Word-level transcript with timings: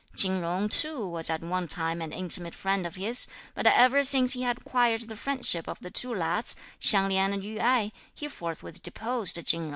Chin 0.15 0.39
Jung 0.41 0.67
too 0.67 1.07
was 1.07 1.29
at 1.29 1.43
one 1.43 1.67
time 1.67 2.01
an 2.01 2.11
intimate 2.11 2.55
friend 2.55 2.87
of 2.87 2.95
his, 2.95 3.27
but 3.53 3.67
ever 3.67 4.03
since 4.03 4.33
he 4.33 4.41
had 4.41 4.57
acquired 4.57 5.01
the 5.01 5.15
friendship 5.15 5.67
of 5.67 5.79
the 5.79 5.91
two 5.91 6.11
lads, 6.15 6.55
Hsiang 6.79 7.09
Lin 7.09 7.33
and 7.33 7.43
Yü 7.43 7.59
Ai, 7.59 7.91
he 8.15 8.27
forthwith 8.27 8.81
deposed 8.81 9.35
Chin 9.45 9.61
Jung. 9.65 9.69